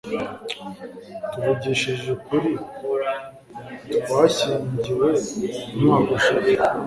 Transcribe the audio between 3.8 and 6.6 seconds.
twashyingiwe umwaka ushize